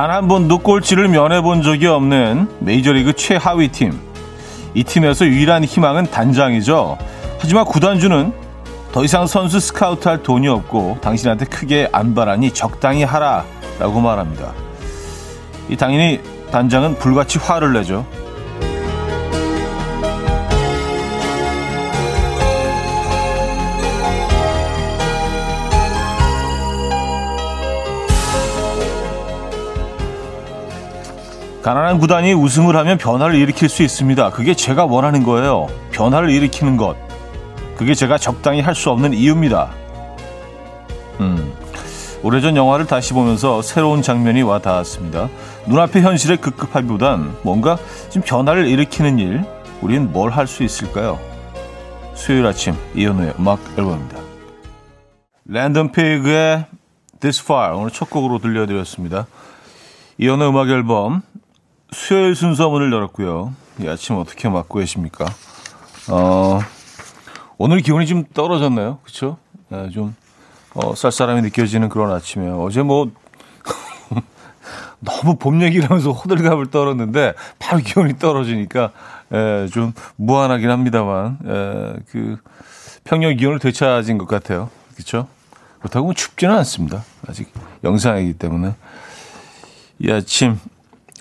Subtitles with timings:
[0.00, 4.00] 단 한 번도 꼴찌를 면해본 적이 없는 메이저리그 최하위 팀.
[4.72, 6.96] 이 팀에서 유일한 희망은 단장이죠.
[7.38, 8.32] 하지만 구단주는
[8.92, 13.44] 더 이상 선수 스카우트 할 돈이 없고 당신한테 크게 안 바라니 적당히 하라
[13.78, 14.54] 라고 말합니다.
[15.68, 18.06] 이 당연히 단장은 불같이 화를 내죠.
[31.62, 34.30] 가난한 구단이 우승을 하면 변화를 일으킬 수 있습니다.
[34.30, 35.66] 그게 제가 원하는 거예요.
[35.90, 36.96] 변화를 일으키는 것.
[37.76, 39.70] 그게 제가 적당히 할 수 없는 이유입니다.
[41.20, 41.52] 음.
[42.22, 45.28] 오래전 영화를 다시 보면서 새로운 장면이 와 닿았습니다.
[45.66, 47.78] 눈앞의 현실에 급급하기보단 뭔가
[48.10, 49.44] 좀 변화를 일으키는 일,
[49.80, 51.18] 우린 뭘할 수 있을까요?
[52.14, 54.18] 수요일 아침 이현우의 음악 앨범입니다.
[55.46, 56.66] 랜덤 페이그의
[57.20, 59.26] This Far 오늘 첫 곡으로 들려드렸습니다.
[60.18, 61.22] 이현우의 음악 앨범
[61.92, 63.52] 수요일 순서 문을 열었고요.
[63.80, 65.26] 이 아침 어떻게 맞고 계십니까?
[66.08, 66.60] 어,
[67.58, 68.98] 오늘 기온이 좀 떨어졌나요?
[69.02, 69.38] 그쵸?
[69.68, 70.14] 네, 좀,
[70.74, 72.62] 어, 쌀쌀함이 느껴지는 그런 아침이에요.
[72.62, 73.10] 어제 뭐,
[75.00, 78.92] 너무 봄 얘기를 하면서 호들갑을 떨었는데, 바로 기온이 떨어지니까,
[79.32, 82.36] 에, 좀 무한하긴 합니다만, 에, 그,
[83.04, 84.70] 평년 기온을 되찾은 것 같아요.
[84.96, 85.26] 그쵸?
[85.78, 87.02] 그렇다고 춥지는 않습니다.
[87.26, 87.52] 아직
[87.82, 88.74] 영상이기 때문에.
[89.98, 90.58] 이 아침,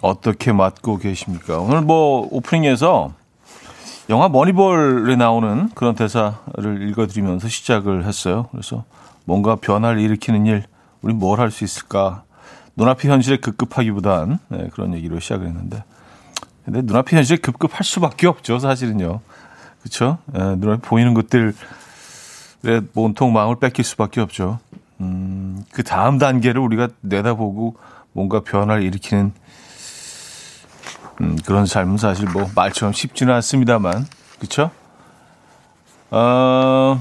[0.02, 1.60] 어떻게 맞고 계십니까?
[1.60, 3.14] 오늘 뭐 오프닝에서
[4.10, 6.34] 영화 머니볼에 나오는 그런 대사를
[6.90, 8.48] 읽어드리면서 시작을 했어요.
[8.52, 8.84] 그래서
[9.26, 10.64] 뭔가 변화를 일으키는 일,
[11.02, 12.24] 우리 뭘 할 수 있을까?
[12.76, 15.84] 눈앞의 현실에 급급하기보단 네, 그런 얘기로 시작을 했는데,
[16.66, 19.20] 근데 눈앞의 현실에 급급할 수밖에 없죠, 사실은요.
[19.82, 20.18] 그렇죠?
[20.28, 21.52] 네, 눈앞에 보이는 것들에
[22.96, 24.60] 온통 마음을 뺏길 수밖에 없죠.
[25.02, 27.76] 음, 그 다음 단계를 우리가 내다보고
[28.14, 29.34] 뭔가 변화를 일으키는
[31.22, 34.06] 음, 그런 삶은 사실 뭐 말처럼 쉽지는 않습니다만,
[34.40, 34.72] 그쵸?
[36.12, 37.00] 어,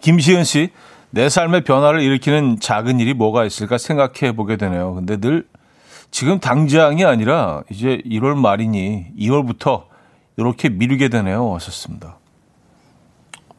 [0.00, 0.70] 김시은 씨,
[1.10, 4.94] 내 삶의 변화를 일으키는 작은 일이 뭐가 있을까 생각해 보게 되네요.
[4.94, 5.46] 근데 늘
[6.10, 9.84] 지금 당장이 아니라 이제 1월 말이니 2월부터
[10.36, 11.54] 이렇게 미루게 되네요.
[11.54, 12.18] 하셨습니다.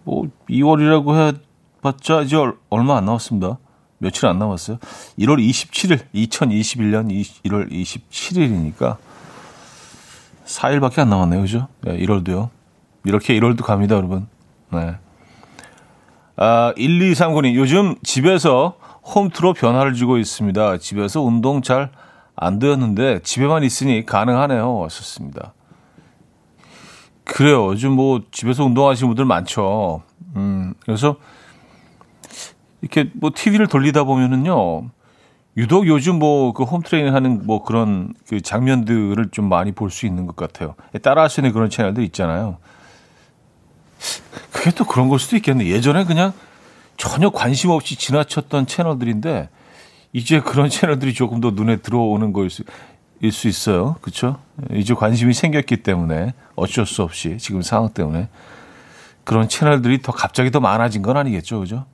[0.03, 1.35] 뭐 2월이라고
[1.79, 2.37] 해봤자 이제
[2.69, 3.57] 얼마 안 남았습니다.
[4.03, 4.77] 며칠 안 남았어요.
[5.19, 7.09] 1월 27일, 2021년
[7.45, 8.97] 1월 27일이니까
[10.45, 11.41] 4일밖에 안 남았네요.
[11.41, 11.67] 그죠?
[11.81, 12.49] 네, 1월도요.
[13.05, 14.27] 이렇게 1월도 갑니다, 여러분.
[14.71, 14.95] 네.
[16.35, 20.77] 아, 1239님, 요즘 집에서 홈트로 변화를 주고 있습니다.
[20.77, 21.91] 집에서 운동 잘
[22.35, 24.75] 안 되었는데 집에만 있으니 가능하네요.
[24.75, 25.53] 왔었습니다.
[27.23, 27.67] 그래요.
[27.67, 30.03] 요즘 뭐 집에서 운동하시는 분들 많죠.
[30.35, 31.17] 음, 그래서
[32.83, 34.89] 이렇게 뭐 TV를 돌리다 보면은요.
[35.55, 40.27] 유독 요즘 뭐 그 홈트레이닝 하는 뭐 그런 그 장면들을 좀 많이 볼 수 있는
[40.27, 40.75] 것 같아요.
[41.01, 42.57] 따라 하시는 그런 채널들 있잖아요.
[44.51, 45.67] 그게 또 그런 걸 수도 있겠네.
[45.67, 46.33] 예전에 그냥
[46.97, 49.49] 전혀 관심 없이 지나쳤던 채널들인데
[50.11, 52.63] 이제 그런 채널들이 조금 더 눈에 들어오는 거일 수,
[53.21, 53.95] 일수 있어요.
[54.01, 54.39] 그렇죠?
[54.73, 58.27] 이제 관심이 생겼기 때문에 어쩔 수 없이 지금 상황 때문에
[59.23, 61.61] 그런 채널들이 더 갑자기 더 많아진 건 아니겠죠.
[61.61, 61.85] 그죠?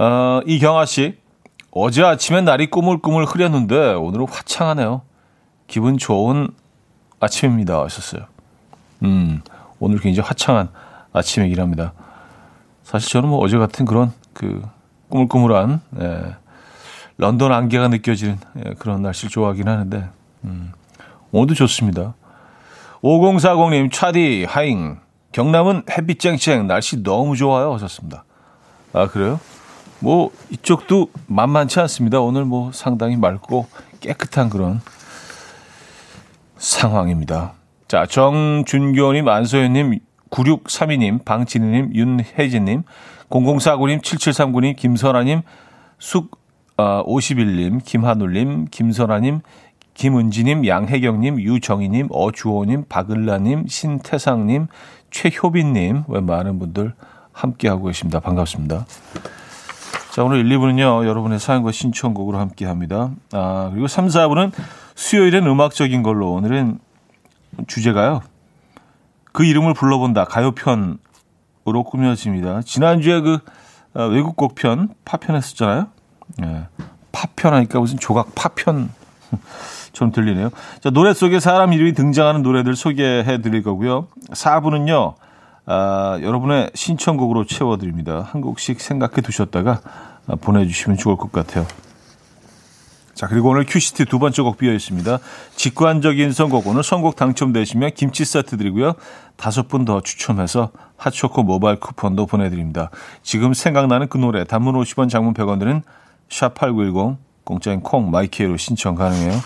[0.00, 0.06] 네.
[0.06, 1.18] 어, 이경아 씨.
[1.72, 5.02] 어제 아침엔 날이 꾸물꾸물 흐렸는데 오늘은 화창하네요.
[5.66, 6.48] 기분 좋은
[7.20, 7.82] 아침입니다.
[7.82, 8.22] 하셨어요.
[9.02, 9.42] 음,
[9.78, 10.70] 오늘 굉장히 화창한
[11.12, 11.92] 아침이긴 합니다.
[12.82, 14.66] 사실 저는 뭐 어제 같은 그런 그
[15.10, 16.34] 꾸물꾸물한 예,
[17.18, 20.08] 런던 안개가 느껴지는 예, 그런 날씨를 좋아하긴 하는데
[20.44, 20.72] 음,
[21.30, 22.14] 오늘도 좋습니다.
[23.02, 24.98] 5040님 차디 하잉
[25.32, 28.24] 경남은 햇빛 쨍쨍 날씨 너무 좋아요 하셨습니다.
[28.94, 29.38] 아 그래요?
[30.00, 32.20] 뭐 이쪽도 만만치 않습니다.
[32.20, 33.66] 오늘 뭐 상당히 맑고
[34.00, 34.80] 깨끗한 그런
[36.56, 37.52] 상황입니다.
[37.88, 39.98] 자, 정준교님, 안소연님,
[40.30, 42.82] 9632님, 방진희님, 윤혜진님,
[43.30, 45.42] 0049님, 7739님, 김선아님,
[45.98, 46.38] 숙,
[46.76, 49.40] 어, 51님, 김한울님, 김선아님,
[49.94, 54.68] 김은지님, 양혜경님, 유정희님, 어주호님, 박을라님, 신태상님,
[55.10, 56.94] 최효빈님, 왜 많은 분들
[57.32, 58.20] 함께하고 계십니다.
[58.20, 58.86] 반갑습니다.
[60.10, 63.10] 자, 오늘 1, 2부는요, 여러분의 사연과 신청곡으로 함께 합니다.
[63.32, 64.50] 아, 그리고 3, 4부는
[64.96, 66.80] 수요일엔 음악적인 걸로 오늘은
[67.68, 68.20] 주제가요.
[69.32, 70.24] 그 이름을 불러본다.
[70.24, 70.98] 가요편으로
[71.84, 72.62] 꾸며집니다.
[72.62, 73.38] 지난주에 그
[73.94, 75.86] 어, 외국 곡 편, 파편 했었잖아요.
[76.42, 76.66] 예.
[77.12, 78.90] 파편 하니까 무슨 조각 파편
[79.92, 80.50] 좀 들리네요.
[80.80, 84.08] 자, 노래 속에 사람 이름이 등장하는 노래들 소개해 드릴 거고요.
[84.30, 85.14] 4부는요,
[85.72, 88.26] 아, 여러분의 신청곡으로 채워드립니다.
[88.28, 89.80] 한 곡씩 생각해 두셨다가
[90.40, 91.64] 보내주시면 좋을 것 같아요.
[93.14, 95.18] 자, 그리고 오늘 큐시트 두 번째 곡 비어 있습니다.
[95.54, 96.66] 직관적인 선곡.
[96.66, 98.94] 오늘 선곡 당첨되시면 김치 세트 드리고요.
[99.36, 102.90] 다섯 분 더 추첨해서 핫초코 모바일 쿠폰도 보내드립니다.
[103.22, 105.82] 지금 생각나는 그 노래, 단문 50원, 장문 100원 드는
[106.30, 109.38] 샵8910, 공짜인 콩, 마이케이로 신청 가능해요.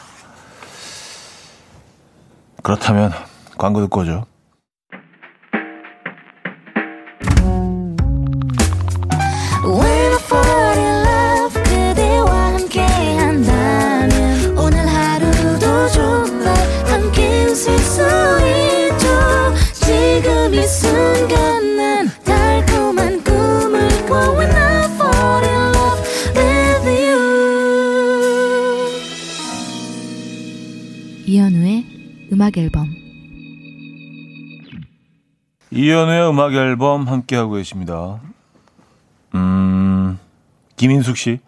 [2.63, 3.13] 그렇다면
[3.59, 4.34] 광고 듣고 오죠.
[31.37, 32.87] 음악 앨범
[35.73, 38.21] 이연우의 음악 앨범 함께하고 계십니다.
[39.35, 40.17] 음,
[40.77, 41.41] 김인숙 씨.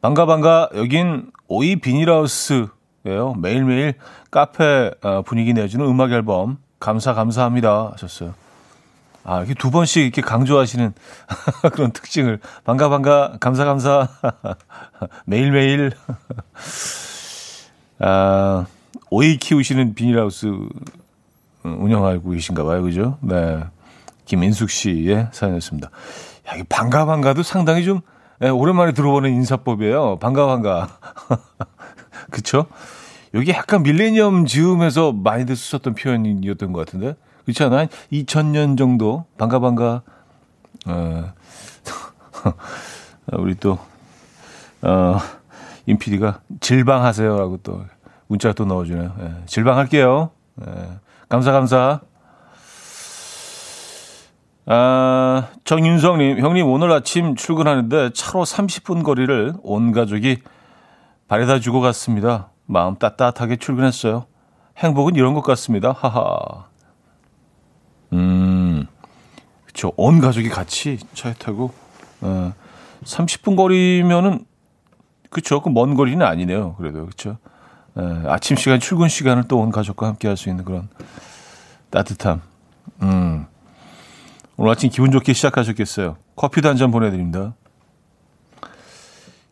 [0.00, 0.68] 반가, 반가.
[0.76, 3.34] 여긴 오이 비닐하우스예요.
[3.38, 3.94] 매일매일
[4.30, 6.58] 카페 어, 분위기 내주는 음악 앨범.
[6.78, 7.90] 감사, 감사합니다.
[7.94, 8.34] 하셨어요.
[9.24, 10.94] 아, 이렇게 두 번씩 이렇게 강조하시는
[11.72, 12.38] 그런 특징을.
[12.62, 13.38] 반가, 반가.
[13.40, 14.06] 감사, 감사.
[15.26, 15.90] 매일매일.
[17.98, 18.66] 아,
[19.14, 20.52] 오이 키우시는 비닐하우스
[21.62, 22.82] 운영하고 계신가 봐요.
[22.82, 23.16] 그죠?
[23.20, 23.62] 네.
[24.24, 25.88] 김인숙 씨의 사연이었습니다.
[26.48, 28.00] 야, 이 반가 반가도 상당히 좀
[28.40, 30.18] 네, 오랜만에 들어보는 인사법이에요.
[30.18, 30.98] 반가 반가.
[32.32, 32.66] 그쵸?
[33.34, 37.14] 여기 약간 밀레니엄 즈음에서 많이들 쓰셨던 표현이었던 것 같은데.
[37.44, 37.86] 그렇지 않아요?
[38.10, 40.02] 2000년 정도 반가 반가.
[40.86, 41.32] 어,
[43.34, 43.78] 우리 또
[44.82, 45.18] 어,
[45.86, 47.84] 임 PD가 질방하세요라고 또
[48.26, 49.14] 문자 또 넣어주네요.
[49.20, 50.30] 예, 질방할게요.
[50.66, 50.88] 예,
[51.28, 52.00] 감사, 감사.
[54.66, 60.38] 아, 정윤성님, 형님, 오늘 아침 출근하는데 차로 30분 거리를 온 가족이
[61.28, 62.50] 바래다 주고 갔습니다.
[62.66, 64.26] 마음 따뜻하게 출근했어요.
[64.78, 65.92] 행복은 이런 것 같습니다.
[65.92, 66.66] 하하.
[68.14, 68.86] 음,
[69.66, 69.92] 그쵸.
[69.96, 71.72] 온 가족이 같이 차에 타고,
[72.22, 72.52] 어,
[73.04, 74.46] 30분 거리면은,
[75.30, 75.60] 그쵸.
[75.60, 76.74] 그 먼 거리는 아니네요.
[76.76, 77.36] 그래도, 그쵸.
[77.98, 80.88] 예, 아침 시간, 출근 시간을 또 온 가족과 함께 할 수 있는 그런
[81.90, 82.40] 따뜻함.
[83.02, 83.46] 음.
[84.56, 86.16] 오늘 아침 기분 좋게 시작하셨겠어요.
[86.36, 87.54] 커피도 한 잔 보내드립니다.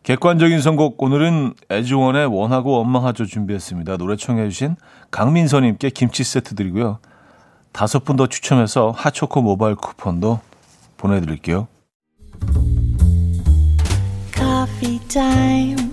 [0.03, 3.95] 객관적인 선곡 오늘은 애주원의 원하고 원망하죠 준비했습니다.
[3.97, 4.75] 노래 청해주신
[5.11, 6.99] 강민서님께 김치 세트 드리고요.
[7.71, 10.41] 다섯 분 더 추첨해서 하초코 모바일 쿠폰도
[10.97, 11.67] 보내드릴게요.
[14.35, 15.92] Coffee time.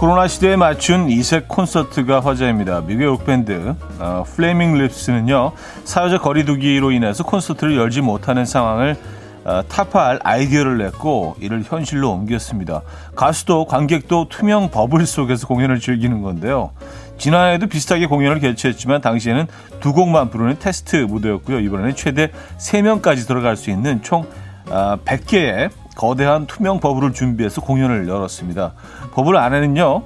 [0.00, 2.80] 코로나 시대에 맞춘 이색 콘서트가 화제입니다.
[2.80, 5.52] 미국의 록밴드 어, 플레이밍 립스는요
[5.84, 8.96] 사회적 거리두기로 인해서 콘서트를 열지 못하는 상황을
[9.44, 12.80] 어, 타파할 아이디어를 냈고 이를 현실로 옮겼습니다.
[13.14, 16.70] 가수도 관객도 투명 버블 속에서 공연을 즐기는 건데요.
[17.18, 19.48] 지난해에도 비슷하게 공연을 개최했지만 당시에는
[19.80, 21.60] 두 곡만 부르는 테스트 무대였고요.
[21.60, 24.26] 이번에는 최대 3명까지 들어갈 수 있는 총
[24.64, 28.72] 100개의 어, 거대한 투명 버블을 준비해서 공연을 열었습니다.
[29.12, 30.02] 버블 안에는요.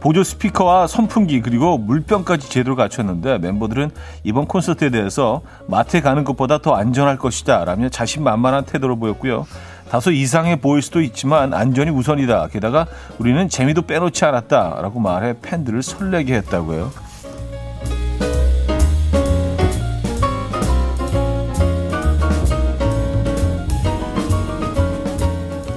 [0.00, 3.90] 보조 스피커와 선풍기 그리고 물병까지 제대로 갖췄는데 멤버들은
[4.22, 9.46] 이번 콘서트에 대해서 마트에 가는 것보다 더 안전할 것이다 라며 자신만만한 태도를 보였고요.
[9.90, 12.48] 다소 이상해 보일 수도 있지만 안전이 우선이다.
[12.48, 12.86] 게다가
[13.18, 16.90] 우리는 재미도 빼놓지 않았다 라고 말해 팬들을 설레게 했다고요.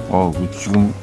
[0.08, 0.94] 어, 그 지금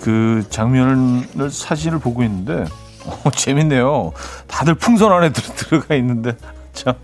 [0.00, 2.64] 그 장면을 사진을 보고 있는데
[3.06, 4.12] 어, 재밌네요.
[4.46, 6.36] 다들 풍선 안에 들, 어가 있는데
[6.72, 6.94] 참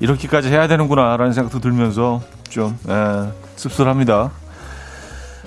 [0.00, 4.30] 이렇게까지 해야 되는구나라는 생각도 들면서 좀 에, 예, 씁쓸합니다.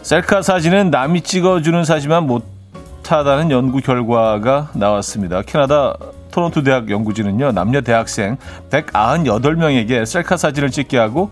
[0.02, 5.42] 셀카 사진은 남이 찍어주는 사진만 못하다는 연구 결과가 나왔습니다.
[5.42, 5.96] 캐나다
[6.32, 8.38] 토론토 대학 연구진은요 남녀 대학생
[8.70, 11.32] 198명에게 셀카 사진을 찍게 하고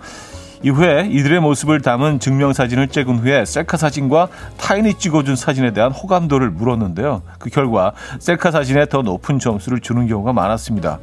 [0.64, 7.22] 이후에 이들의 모습을 담은 증명사진을 찍은 후에 셀카 사진과 타인이 찍어준 사진에 대한 호감도를 물었는데요.
[7.38, 11.00] 그 결과 셀카 사진에 더 높은 점수를 주는 경우가 많았습니다.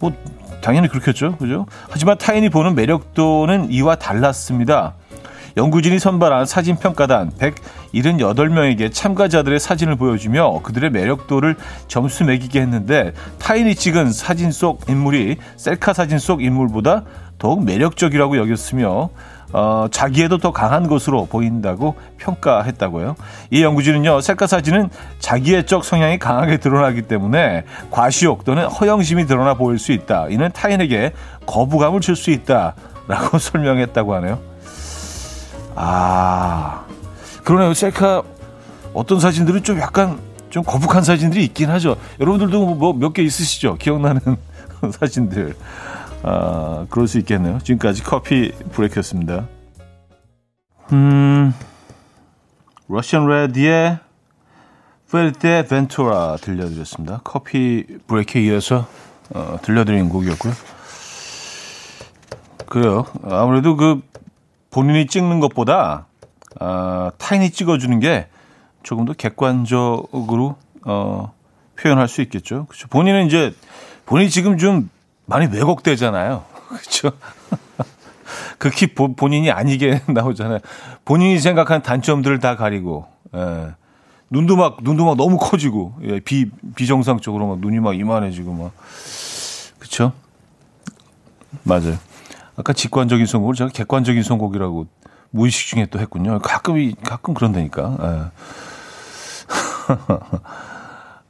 [0.00, 0.12] 뭐
[0.60, 1.36] 당연히 그렇겠죠.
[1.36, 1.66] 그죠?
[1.88, 4.94] 하지만 타인이 보는 매력도는 이와 달랐습니다.
[5.56, 11.54] 연구진이 선발한 사진 평가단 178명에게 참가자들의 사진을 보여주며 그들의 매력도를
[11.86, 17.04] 점수 매기게 했는데 타인이 찍은 사진 속 인물이 셀카 사진 속 인물보다
[17.44, 19.10] 더욱 매력적이라고 여겼으며
[19.52, 23.16] 어, 자기에도 더 강한 것으로 보인다고 평가했다고요.
[23.50, 29.92] 이 연구진은요, 셀카 사진은 자기애적 성향이 강하게 드러나기 때문에 과시욕 또는 허영심이 드러나 보일 수
[29.92, 30.28] 있다.
[30.30, 31.12] 이는 타인에게
[31.44, 32.76] 거부감을 줄 수 있다
[33.08, 34.38] 라고 설명했다고 하네요.
[35.74, 36.86] 아,
[37.44, 37.74] 그러네요.
[37.74, 38.22] 셀카
[38.94, 41.96] 어떤 사진들은 좀 약간 좀 거북한 사진들이 있긴 하죠.
[42.20, 43.76] 여러분들도 뭐 몇 개 있으시죠?
[43.76, 44.20] 기억나는
[44.98, 45.54] 사진들.
[46.26, 47.58] 아, 그럴 수 있겠네요.
[47.58, 49.46] 지금까지 커피 브레이크였습니다.
[50.92, 51.52] 음,
[52.88, 53.98] 러시안 레디의
[55.12, 57.20] 페르테 벤토라 들려드렸습니다.
[57.24, 58.86] 커피 브레이크에 이어서
[59.34, 60.52] 어, 들려드린 곡이었고요.
[62.66, 63.04] 그래요.
[63.22, 64.00] 아무래도 그
[64.70, 66.06] 본인이 찍는 것보다
[66.58, 68.28] 아, 타인이 찍어주는 게
[68.82, 71.34] 조금 더 객관적으로 어,
[71.78, 72.64] 표현할 수 있겠죠.
[72.66, 72.88] 그렇죠.
[72.88, 73.54] 본인은 이제
[74.06, 74.88] 본인이 지금 좀
[75.26, 76.44] 많이 왜곡되잖아요.
[76.68, 77.12] 그렇죠.
[78.58, 80.58] 극히 본인이 아니게 나오잖아요.
[81.04, 83.74] 본인이 생각한 단점들을 다 가리고, 예.
[84.30, 86.20] 눈도 막, 눈도 막 너무 커지고, 예.
[86.20, 88.72] 비, 비정상적으로 막 눈이 막 이만해지고 막.
[89.78, 90.12] 그쵸?
[91.62, 91.96] 맞아요.
[92.56, 94.86] 아까 직관적인 선곡을 제가 객관적인 선곡이라고
[95.30, 96.38] 무의식 중에 또 했군요.
[96.38, 97.96] 가끔, 가끔 그런다니까.
[98.00, 98.30] 예.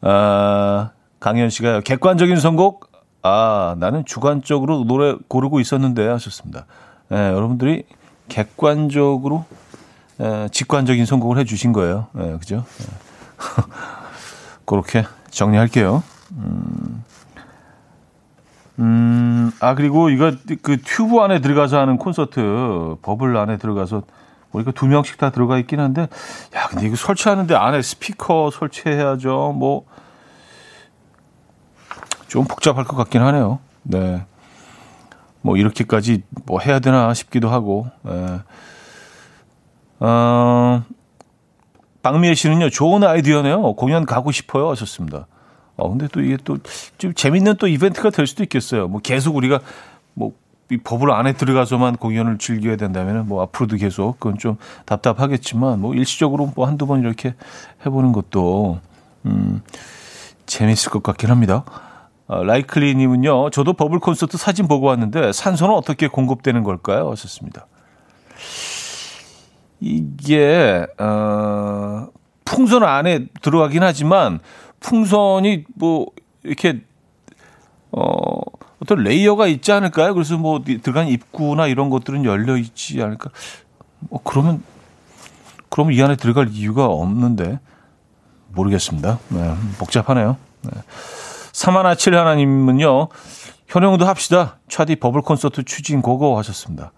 [0.03, 2.91] 아, 강현 씨가 객관적인 선곡,
[3.27, 6.67] 아, 나는 주관적으로 노래 고르고 있었는데 하셨습니다.
[7.11, 7.85] 예, 여러분들이
[8.29, 9.47] 객관적으로
[10.21, 12.09] 예, 직관적인 선곡을 해 주신 거예요.
[12.19, 12.67] 예, 그죠?
[12.83, 12.85] 예.
[14.67, 16.03] 그렇게 정리할게요.
[16.33, 17.03] 음,
[18.81, 24.03] 음, 아, 그리고 이거 그 튜브 안에 들어가서 하는 콘서트, 버블 안에 들어가서
[24.53, 26.09] 보니까 두 명씩 다 들어가 있긴 한데,
[26.55, 29.55] 야, 근데 이거 설치하는데 안에 스피커 설치해야죠.
[29.57, 29.87] 뭐,
[32.35, 33.61] 좀 복잡할 것 같긴 하네요.
[33.85, 34.27] 네.
[35.41, 37.87] 뭐 이렇게까지 뭐 해야 되나 싶기도 하고.
[38.09, 38.41] 예.
[40.01, 40.83] 어,
[42.03, 43.75] 박미애 씨는요, 좋은 아이디어네요.
[43.75, 44.69] 공연 가고 싶어요.
[44.71, 45.29] 하셨습니다.
[45.77, 46.59] 어, 근데 또 이게 또
[46.99, 48.89] 좀 재밌는 또 이벤트가 될 수도 있겠어요.
[48.89, 49.61] 뭐 계속 우리가
[50.15, 56.51] 뭐이 버블 안에 들어가서만 공연을 즐겨야 된다면 뭐 앞으로도 계속 그건 좀 답답하겠지만 뭐 일시적으로
[56.57, 57.37] 뭐 한두 번 이렇게
[57.87, 58.81] 해보는 것도
[59.27, 59.63] 음,
[60.47, 61.65] 재밌을 것 같긴 합니다.
[62.27, 67.11] 어, 라이클리님은요, 저도 버블 콘서트 사진 보고 왔는데 산소는 어떻게 공급되는 걸까요?
[67.11, 67.67] 하셨습니다.
[69.81, 72.09] 이게, 어,
[72.45, 74.41] 풍선 안에 들어가긴 하지만
[74.81, 76.07] 풍선이 뭐,
[76.43, 76.83] 이렇게,
[77.93, 78.41] 어,
[78.83, 80.15] 어떤 레이어가 있지 않을까요?
[80.15, 83.31] 그래서 뭐 들어간 입구나 이런 것들은 열려 있지 않을까?
[84.01, 84.63] 뭐 그러면,
[85.69, 87.59] 그러면 이 안에 들어갈 이유가 없는데
[88.49, 89.19] 모르겠습니다.
[89.29, 90.37] 네, 복잡하네요.
[90.63, 90.71] 네.
[91.65, 93.09] 사마나칠 하나님은요,
[93.69, 94.59] 현영도 합시다.
[94.69, 96.93] 차디 버블 콘서트 추진 고고 하셨습니다.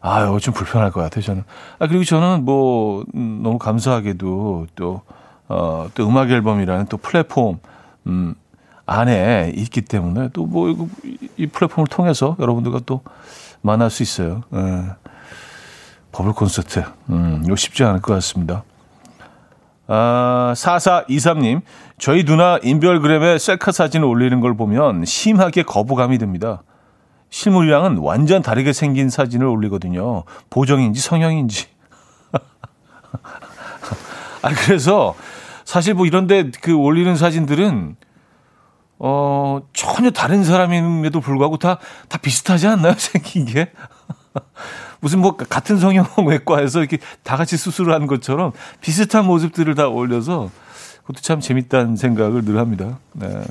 [0.00, 1.44] 아유, 좀 불편할 것 같아요, 저는.
[1.78, 5.02] 아, 그리고 저는 뭐, 음, 너무 감사하게도 또,
[5.48, 7.60] 어, 또 음악 앨범이라는 또 플랫폼,
[8.08, 8.34] 음,
[8.84, 10.88] 안에 있기 때문에 또 뭐,
[11.36, 13.00] 이 플랫폼을 통해서 여러분들과 또
[13.60, 14.42] 만날 수 있어요.
[14.54, 14.86] 예.
[16.10, 16.82] 버블 콘서트.
[17.10, 18.64] 음, 이거 쉽지 않을 것 같습니다.
[19.86, 21.60] 아, 4423님,
[21.98, 26.62] 저희 누나 인별그램에 셀카 사진을 올리는 걸 보면 심하게 거부감이 듭니다.
[27.30, 30.24] 실물이랑은 완전 다르게 생긴 사진을 올리거든요.
[30.50, 31.66] 보정인지 성형인지.
[34.42, 35.14] 아, 그래서
[35.64, 37.96] 사실 뭐 이런데 그 올리는 사진들은
[38.98, 42.94] 어, 전혀 다른 사람임에도 불구하고 다, 다 비슷하지 않나요?
[42.98, 43.72] 생긴 게?
[45.04, 50.50] 무슨 뭐 같은 성형 외과에서 이렇게 다 같이 수술을 하는 것처럼 비슷한 모습들을 다 올려서
[51.02, 52.98] 그것도 참 재밌다는 생각을 늘 합니다.
[53.12, 53.44] 네.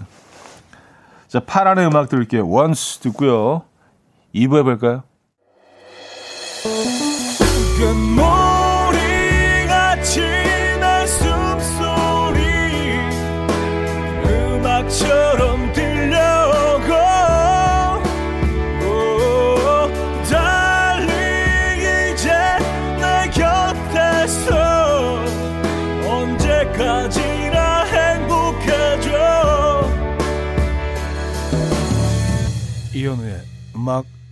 [1.27, 2.49] 자, 파란의 음악 들을게요.
[2.49, 3.65] 원스 듣고요.
[4.33, 5.03] 2부 해볼까요?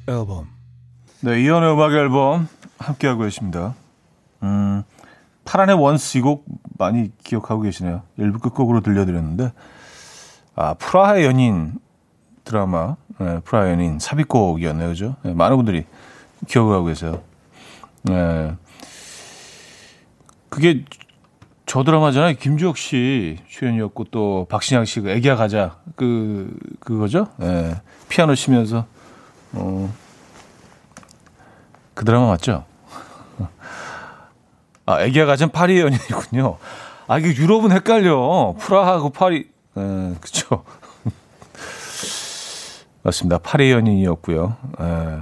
[0.08, 0.48] 앨범.
[1.22, 2.48] 네, 이현우의 음악 앨범
[2.80, 3.76] 함께하고 계십니다.
[4.44, 4.84] 음,
[5.46, 6.46] 파란의 Once 이 곡
[6.78, 8.02] 많이 기억하고 계시네요.
[8.18, 9.52] 일부 끝곡으로 들려드렸는데,
[10.56, 11.74] 아, 프라하의 연인
[12.44, 14.88] 드라마 예, 프라하의 연인 삽입곡이었네요.
[14.90, 15.16] 그죠?
[15.26, 15.86] 예, 많은 분들이
[16.48, 17.22] 기억을 하고 계세요.
[18.10, 18.56] 예.
[20.50, 20.84] 그게
[21.68, 22.36] 저 드라마잖아요.
[22.38, 27.28] 김주혁 씨 출연이었고 또 박신양 씨가 애기야 가자 그 그거죠.
[27.42, 27.80] 예.
[28.10, 28.88] 피아노 치면서
[29.54, 29.94] 어.
[31.94, 32.66] 그 드라마 맞죠?
[34.86, 36.58] 아, 애기야 가자 파리 연인이군요.
[37.08, 38.56] 아, 이게 유럽은 헷갈려.
[38.60, 39.50] 프라하고 파리.
[39.78, 40.64] 예, 그쵸.
[43.04, 43.40] 맞습니다.
[43.40, 44.56] 파리 연인이었고요.
[44.80, 45.20] 예.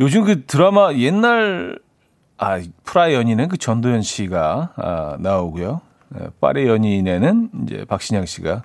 [0.00, 1.78] 요즘 그 드라마 옛날
[2.36, 5.80] 아, 프라이 연인은 그 전도연 씨가 아, 나오고요.
[6.20, 8.62] 예, 파리 연인에는 이제 박신양 씨가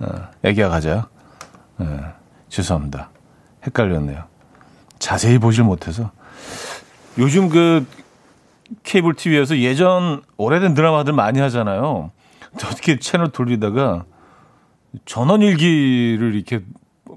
[0.00, 1.08] 아, 애기야 가자.
[1.80, 1.86] 예,
[2.50, 3.08] 죄송합니다.
[3.66, 4.24] 헷갈렸네요.
[4.98, 6.10] 자세히 보질 못해서.
[7.18, 7.86] 요즘 그
[8.82, 12.10] 케이블 TV에서 예전 오래된 드라마들 많이 하잖아요.
[12.54, 14.04] 어떻게 채널 돌리다가
[15.04, 16.60] 전원일기를 이렇게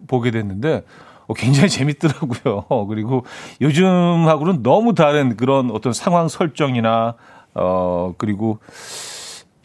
[0.08, 0.84] 보게 됐는데
[1.27, 2.65] 어, 굉장히 재밌더라고요.
[2.89, 3.25] 그리고
[3.62, 7.15] 요즘하고는 너무 다른 그런 어떤 상황 설정이나
[7.53, 8.60] 어 그리고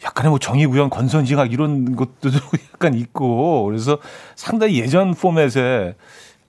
[0.03, 2.29] 약간의 뭐 정의구현, 권선징악 이런 것도
[2.73, 3.97] 약간 있고 그래서
[4.35, 5.95] 상당히 예전 포맷에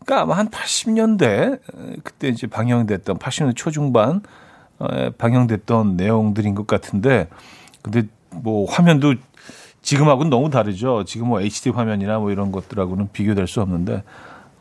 [0.06, 1.58] 그러니까 아마 한 80년대
[2.04, 4.22] 그때 이제 방영됐던 80년대 초중반
[4.80, 7.28] 에 방영됐던 내용들인 것 같은데
[7.82, 9.14] 근데 뭐 화면도
[9.82, 11.04] 지금하고는 너무 다르죠.
[11.04, 14.04] 지금 뭐 HD 화면이나 뭐 이런 것들하고는 비교될 수 없는데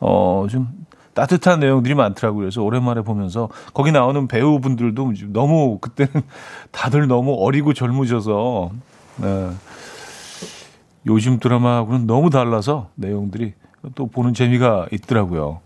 [0.00, 0.68] 어, 좀
[1.14, 2.40] 따뜻한 내용들이 많더라고요.
[2.40, 6.12] 그래서 오랜만에 보면서 거기 나오는 배우분들도 너무 그때는
[6.72, 8.70] 다들 너무 어리고 젊으셔서
[9.16, 9.50] 네.
[11.06, 13.54] 요즘 드라마하고는 너무 달라서 내용들이
[13.94, 15.60] 또 보는 재미가 있더라고요.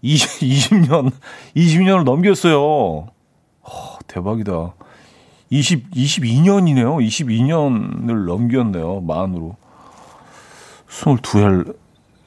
[0.00, 1.10] 20, 20년,
[1.56, 2.60] 20년을 넘겼어요.
[2.60, 4.74] 어, 대박이다.
[5.52, 7.06] 20, 22년이네요.
[7.06, 9.02] 22년을 넘겼네요.
[9.02, 9.56] 만으로.
[10.88, 11.76] 22살,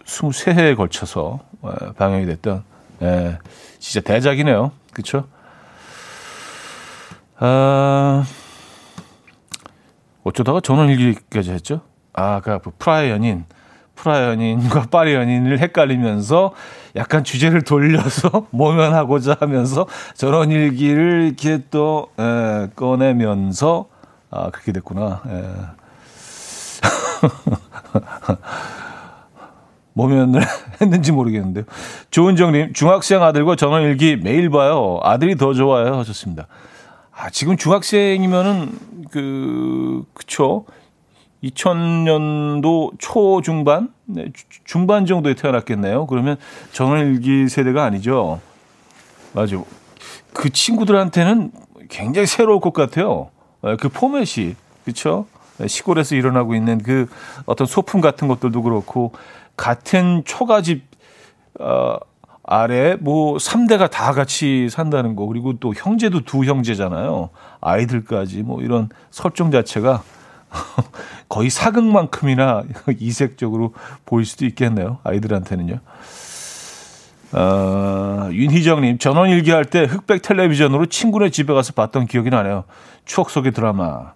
[0.05, 2.63] 23회에 걸쳐서 예, 방영이 됐던,
[3.01, 3.39] 예,
[3.79, 4.71] 진짜 대작이네요.
[4.93, 5.27] 그쵸?
[7.37, 8.23] 아,
[10.23, 11.81] 어쩌다가 전원일기까지 했죠?
[12.13, 13.45] 아, 그 프라이 연인,
[13.95, 16.53] 프라이 연인과 파리 연인을 헷갈리면서
[16.95, 23.87] 약간 주제를 돌려서 모면하고자 하면서 전원일기를 이렇게 또 에, 꺼내면서
[24.31, 25.21] 아 그렇게 됐구나.
[25.27, 25.43] 에.
[29.95, 30.41] 모면을
[30.81, 31.63] 했는지 모르겠는데요.
[32.11, 34.99] 조은정님, 중학생 아들과 전원일기 매일 봐요.
[35.03, 35.97] 아들이 더 좋아요.
[35.97, 36.47] 하셨습니다.
[37.17, 38.77] 아, 지금 중학생이면은
[39.09, 40.65] 그 그쵸?
[41.45, 44.31] 2000년도 초 중반, 네,
[44.63, 46.07] 중반 정도에 태어났겠네요.
[46.07, 46.37] 그러면
[46.71, 48.39] 전원일기 세대가 아니죠.
[49.33, 49.61] 맞아.
[50.33, 51.51] 그 친구들한테는
[51.89, 53.29] 굉장히 새로울 것 같아요.
[53.61, 55.27] 네, 그 포맷이 그렇죠.
[55.65, 57.07] 시골에서 일어나고 있는 그
[57.45, 59.13] 어떤 소품 같은 것들도 그렇고
[59.55, 60.83] 같은 초가집
[61.59, 61.97] 어,
[62.43, 67.29] 아래 뭐 3대가 다 같이 산다는 거 그리고 또 형제도 두 형제잖아요.
[67.61, 70.03] 아이들까지 뭐 이런 설정 자체가
[71.29, 72.63] 거의 사극만큼이나
[72.99, 73.73] 이색적으로
[74.05, 74.99] 보일 수도 있겠네요.
[75.03, 75.79] 아이들한테는요.
[77.33, 82.63] 어, 윤희정님, 전원 일기할 때 흑백 텔레비전으로 친구네 집에 가서 봤던 기억이 나네요.
[83.03, 84.13] 추억 속의 드라마.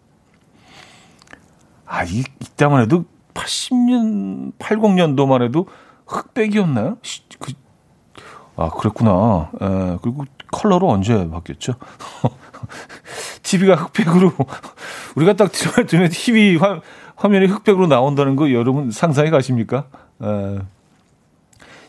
[1.85, 5.67] 아, 이, 이때만 해도 80년, 80년도만 해도
[6.05, 6.97] 흑백이었나요?
[7.39, 7.53] 그,
[8.55, 9.51] 아, 그랬구나.
[9.61, 11.73] 에, 예, 그리고 컬러로 언제 바뀌었죠?
[13.43, 14.33] TV가 흑백으로,
[15.15, 16.81] 우리가 딱 들으면 TV 화,
[17.15, 19.85] 화면이 흑백으로 나온다는 거 여러분 상상해 가십니까?
[20.21, 20.59] 에, 예.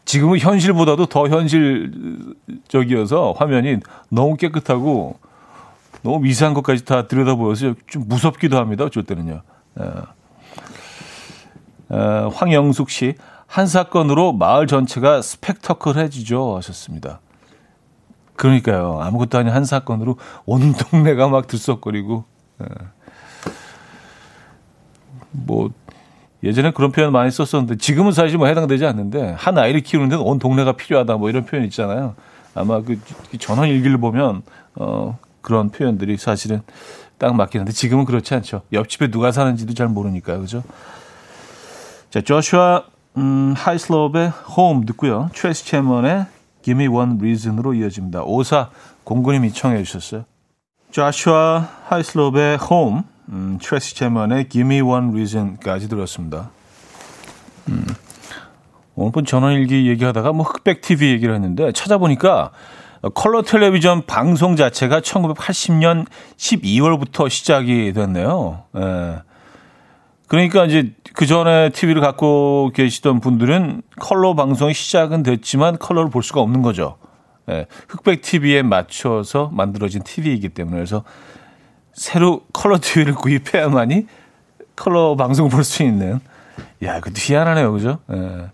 [0.05, 3.79] 지금은 현실보다도 더 현실적이어서 화면이
[4.09, 5.19] 너무 깨끗하고
[6.03, 8.85] 너무 미세한 것까지 다 들여다보여서 좀 무섭기도 합니다.
[8.85, 9.43] 어쩔 때는요.
[12.35, 13.15] 황영숙 씨,
[13.47, 17.21] 한 사건으로 마을 전체가 스펙터클해지죠 하셨습니다.
[18.41, 19.01] 그러니까요.
[19.03, 22.25] 아무것도 아닌 한 사건으로 온 동네가 막 들썩거리고.
[22.63, 22.67] 예.
[25.31, 25.69] 뭐
[26.43, 30.73] 예전에 그런 표현 많이 썼었는데 지금은 사실 뭐 해당되지 않는데 한 아이를 키우는데 온 동네가
[30.73, 32.15] 필요하다 뭐 이런 표현 있잖아요.
[32.55, 32.99] 아마 그
[33.39, 34.41] 전원 일기를 보면
[34.77, 36.63] 어 그런 표현들이 사실은
[37.19, 38.63] 딱 맞긴 한데 지금은 그렇지 않죠.
[38.73, 40.41] 옆집에 누가 사는지도 잘 모르니까요.
[40.41, 40.63] 그죠?
[42.09, 42.85] 자, 조슈아
[43.19, 45.29] 음, 하이슬롭의 홈 듣고요.
[45.35, 46.25] 트레이시 채프먼의
[46.63, 48.23] Give Me One Reason으로 이어집니다.
[48.25, 48.71] 오사
[49.05, 50.25] 공군님이 청해 주셨어요.
[50.93, 56.51] 자슈아 하이슬롭의 Home, 음, 트레이시 채프먼의 Give Me One Reason까지 들었습니다.
[57.69, 57.87] 음,
[58.95, 62.51] 오늘 본 전원일기 얘기하다가 뭐 흑백 TV 얘기를 했는데 찾아보니까
[63.15, 68.65] 컬러 텔레비전 방송 자체가 1980년 12월부터 시작이 됐네요.
[68.77, 69.23] 예.
[70.29, 76.41] 그러니까 이제 그 전에 TV를 갖고 계시던 분들은 컬러 방송이 시작은 됐지만 컬러를 볼 수가
[76.41, 76.97] 없는 거죠.
[77.51, 81.03] 예, 흑백 TV에 맞춰서 만들어진 TV이기 때문에 그래서
[81.95, 84.07] 새로 컬러 TV를 구입해야만이
[84.77, 86.21] 컬러 방송을 볼 수 있는.
[86.83, 87.99] 야, 그것도 희한하네요, 그죠?
[88.13, 88.51] 예.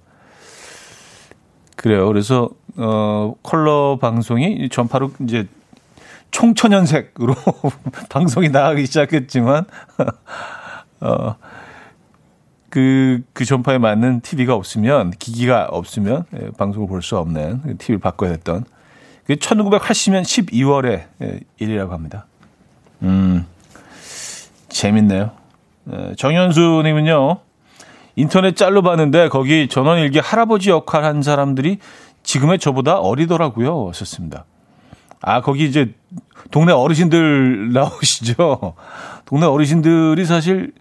[1.76, 2.06] 그래요.
[2.08, 5.46] 그래서 어 컬러 방송이 전파로 이제
[6.30, 7.34] 총천연색으로
[8.10, 9.66] 방송이 나가기 시작했지만
[11.00, 11.36] 어
[12.76, 18.32] 그, 그 전파에 맞는 TV가 없으면, 기기가 없으면, 예, 방송을 볼 수 없는 TV를 바꿔야
[18.32, 18.66] 됐던.
[19.24, 22.26] 그게 1980년 12월의 예, 일이라고 합니다.
[23.00, 23.46] 음,
[24.68, 25.30] 재밌네요.
[25.90, 27.38] 예, 정현수님은요,
[28.16, 31.78] 인터넷 짤로 봤는데, 거기 전원일기 할아버지 역할 한 사람들이
[32.24, 33.90] 지금의 저보다 어리더라고요.
[33.94, 34.44] 썼습니다.
[35.22, 35.94] 아, 거기 이제
[36.50, 38.74] 동네 어르신들 나오시죠?
[39.24, 40.72] 동네 어르신들이 사실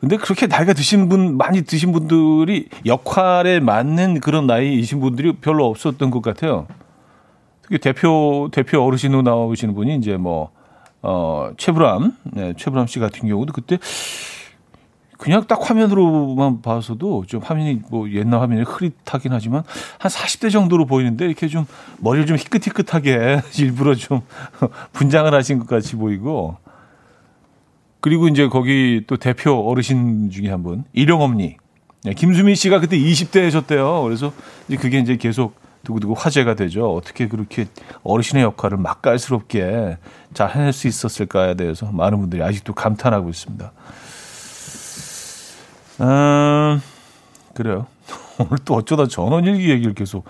[0.00, 6.10] 근데 그렇게 나이가 드신 분, 많이 드신 분들이 역할에 맞는 그런 나이이신 분들이 별로 없었던
[6.10, 6.66] 것 같아요.
[7.62, 10.50] 특히 대표, 대표 어르신으로 나오시는 분이 이제 뭐,
[11.02, 13.78] 어, 최불암, 네, 최불암 씨 같은 경우도 그때
[15.18, 19.64] 그냥 딱 화면으로만 봐서도 좀 화면이 뭐 옛날 화면이 흐릿하긴 하지만
[19.98, 21.66] 한 40대 정도로 보이는데 이렇게 좀
[21.98, 24.20] 머리를 좀 희끗희끗하게 일부러 좀
[24.94, 26.56] 분장을 하신 것 같이 보이고
[28.00, 31.56] 그리고 이제 거기 또 대표 어르신 중에 한 분, 일용엄니.
[32.04, 34.04] 네, 김수민 씨가 그때 20대셨대요.
[34.04, 34.32] 그래서
[34.68, 36.94] 이제 그게 이제 계속 두고두고 화제가 되죠.
[36.94, 37.66] 어떻게 그렇게
[38.02, 39.98] 어르신의 역할을 맛깔스럽게
[40.34, 43.72] 잘 해낼 수 있었을까에 대해서 많은 분들이 아직도 감탄하고 있습니다.
[46.00, 46.80] 음,
[47.54, 47.86] 그래요.
[48.38, 50.24] 오늘 또 어쩌다 전원일기 얘기를 계속,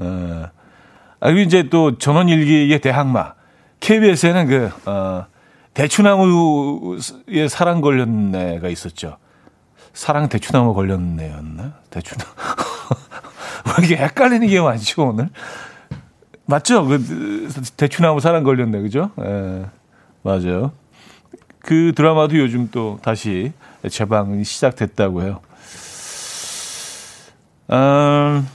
[0.00, 0.04] 에.
[0.04, 3.34] 아, 그리고 이제 또 전원일기의 대항마.
[3.78, 5.26] KBS에는 그, 어,
[5.74, 9.16] 대추나무에 사랑 걸렸네가 있었죠.
[9.94, 11.74] 사랑 대추나무 걸렸네였나?
[11.90, 12.30] 대추나무.
[13.78, 15.28] 왜 이게 헷갈리는 게 많죠, 오늘?
[16.44, 16.84] 맞죠?
[16.84, 19.10] 그, 대추나무 사랑 걸렸네, 그죠?
[19.20, 19.64] 예,
[20.22, 20.72] 맞아요.
[21.60, 23.52] 그 드라마도 요즘 또 다시
[23.88, 25.40] 재방이 시작됐다고 해요.
[27.70, 28.46] 음,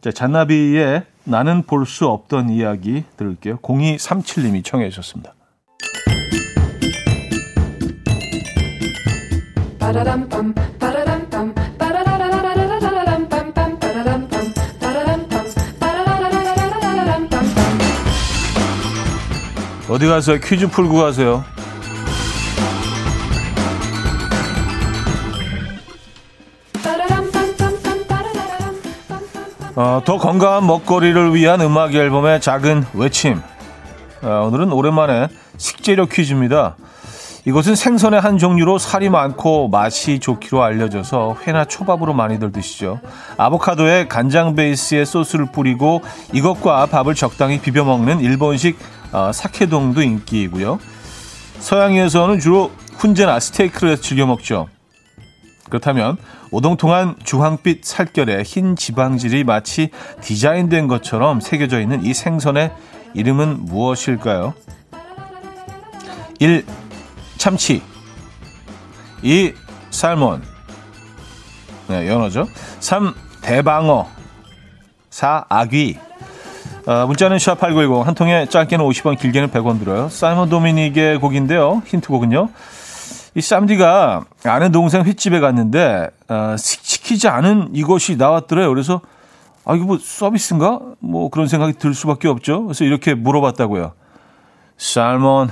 [0.00, 3.58] 자, 잔나비의 나는 볼 수 없던 이야기 들을게요.
[3.58, 5.35] 0237님이 청해 주셨습니다.
[19.88, 20.38] 어디 가세요?
[20.40, 21.44] 퀴즈 풀고 가세요.
[29.76, 33.40] 어, 더 건강한 먹거리를 위한 음악 앨범의 작은 외침.
[34.22, 36.74] 어, 오늘은 오랜만에 식재료 퀴즈입니다.
[37.46, 42.98] 이것은 생선의 한 종류로 살이 많고 맛이 좋기로 알려져서 회나 초밥으로 많이들 드시죠.
[43.36, 48.76] 아보카도에 간장 베이스의 소스를 뿌리고 이것과 밥을 적당히 비벼 먹는 일본식
[49.12, 50.80] 어, 사케동도 인기이고요.
[51.60, 54.66] 서양에서는 주로 훈제나 스테이크를 즐겨 먹죠.
[55.68, 56.16] 그렇다면
[56.50, 62.72] 오동통한 주황빛 살결에 흰 지방질이 마치 디자인된 것처럼 새겨져 있는 이 생선의
[63.14, 64.54] 이름은 무엇일까요?
[66.40, 66.64] 1.
[67.46, 67.80] 참치.
[69.22, 69.54] 2.
[69.90, 70.42] 살몬
[71.86, 72.48] 네, 연어죠.
[72.80, 73.14] 3.
[73.40, 74.08] 대방어.
[75.10, 75.44] 4.
[75.48, 75.96] 아귀.
[76.86, 80.08] 어, 문자는 샵8910 한 통에 짧게는 50원 길게는 100원 들어요.
[80.08, 81.82] 사이먼 도미닉의 곡인데요.
[81.86, 82.48] 힌트곡은요.
[83.36, 88.68] 이 쌈디가 아는 동생 횟집에 갔는데 어, 시키지 않은 이것이 나왔더래요.
[88.70, 89.02] 그래서
[89.64, 90.80] 아 이거 뭐 서비스인가?
[90.98, 92.64] 뭐 그런 생각이 들 수밖에 없죠.
[92.64, 93.92] 그래서 이렇게 물어봤다고요.
[94.78, 95.50] 살몬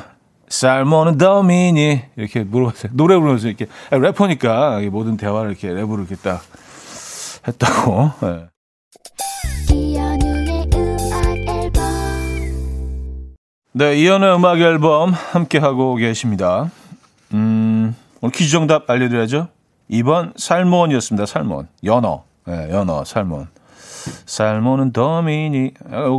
[0.54, 2.92] 살몬은 더미니 이렇게 물어봤어요.
[2.94, 6.42] 노래 부르면서 이렇게 래퍼니까 모든 대화를 이렇게 랩으로 이렇게 딱
[7.46, 8.10] 했다고.
[8.20, 8.46] 네.
[13.72, 16.70] 네, 이연의 음악 앨범 함께 하고 계십니다.
[17.32, 19.48] 음, 오늘 퀴즈 정답 알려드려야죠.
[19.90, 21.26] 2번 살몬이었습니다.
[21.26, 23.48] 살몬 연어, 네, 연어 살몬.
[24.26, 25.72] 살모는 더미니.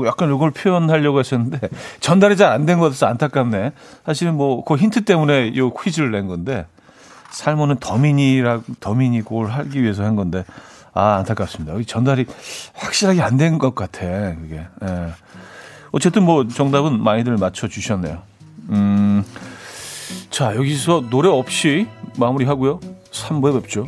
[0.06, 1.60] 약간 이걸 표현하려고 했었는데
[2.00, 3.72] 전달이 잘 안 된 것 같아서 안타깝네.
[4.06, 6.66] 사실은 뭐 그 힌트 때문에 이 퀴즈를 낸 건데
[7.32, 10.46] 살모는 더미니라 더미니 골 하기 위해서 한 건데
[10.94, 11.74] 아 안타깝습니다.
[11.86, 12.26] 전달이
[12.74, 14.66] 확실하게 안 된 것 같아 그게.
[14.84, 15.08] 예.
[15.92, 18.22] 어쨌든 뭐 정답은 많이들 맞춰 주셨네요.
[18.70, 19.24] 음,
[20.30, 22.80] 자, 여기서 노래 없이 마무리하고요.
[23.12, 23.88] 3부에 뵙죠.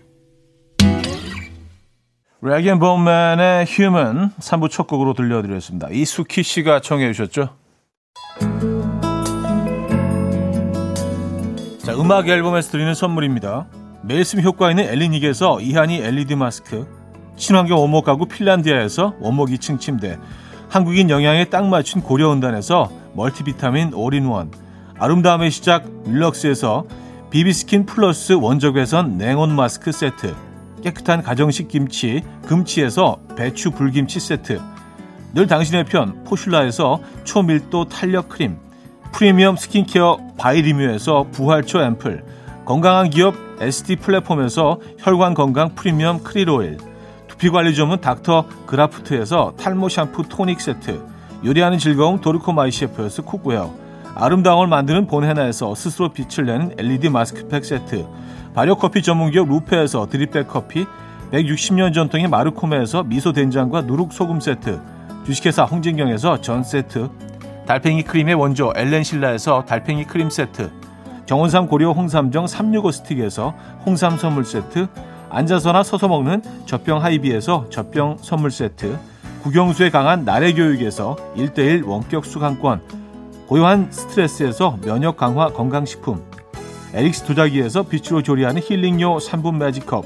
[2.43, 5.89] 래그앤본 맨의 Human 3부 첫 곡으로 들려드렸습니다.
[5.91, 7.49] 이수키 씨가 청해 주셨죠?
[11.85, 13.67] 자, 음악 앨범에서 드리는 선물입니다.
[14.01, 16.87] 매일 쓰 효과 있는 엘리닉에서 이하니 LED 마스크,
[17.37, 20.17] 친환경 원목 가구 핀란디아에서 원목 2층 침대,
[20.67, 24.51] 한국인 영양에 딱 맞춘 고려은단에서 멀티비타민 올인원,
[24.97, 26.85] 아름다움의 시작 윌럭스에서
[27.29, 30.33] 비비스킨 플러스 원적외선 냉온 마스크 세트,
[30.81, 34.59] 깨끗한 가정식 김치 금치에서 배추 불김치 세트.
[35.33, 38.57] 늘 당신의 편 포슐라에서 초밀도 탄력 크림.
[39.13, 42.23] 프리미엄 스킨케어 바이리뮤에서 부활초 앰플.
[42.65, 46.77] 건강한 기업 SD 플랫폼에서 혈관 건강 프리미엄 크릴 오일.
[47.27, 51.01] 두피관리 전문 닥터 그라프트에서 탈모 샴푸 토닉 세트.
[51.45, 53.73] 요리하는 즐거움 도르코 마이셰프에서 cookware.
[54.15, 58.05] 아름다움을 만드는 본헤나에서 스스로 빛을 내는 LED 마스크팩 세트
[58.53, 60.85] 발효커피 전문기업 루페에서 드립백 커피
[61.31, 64.81] 160년 전통의 마르코메에서 미소된장과 누룩소금 세트
[65.25, 67.09] 주식회사 홍진경에서 전 세트
[67.65, 70.69] 달팽이 크림의 원조 엘렌실라에서 달팽이 크림 세트
[71.25, 73.53] 정원삼 고려 홍삼정 365 스틱에서
[73.85, 74.87] 홍삼 선물 세트
[75.29, 78.99] 앉아서나 서서 먹는 젖병 하이비에서 젖병 선물 세트
[79.43, 82.81] 국영수에 강한 나래 교육에서 1대1 원격 수강권
[83.47, 86.30] 고요한 스트레스에서 면역 강화 건강식품
[86.93, 90.05] 에릭스 도자기에서 빛으로 조리하는 힐링요 3분 매직컵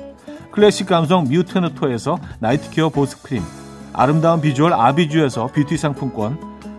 [0.52, 3.42] 클래식 감성 뮤트너토에서 night care 보습크림
[3.94, 6.38] 아름다운 비주얼 아비주에서 뷰티 상품권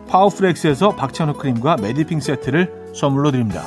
[0.09, 3.65] 파워플렉스에서 박찬호 크림과 메디핑 세트를 선물로 드립니다.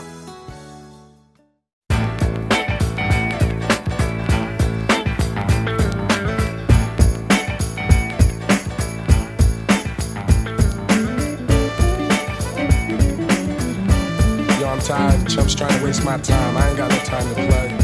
[15.83, 16.57] Waste my time.
[16.57, 17.77] I ain't got no time to play.